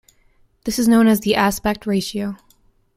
[0.63, 2.35] This is known as the aspect ratio.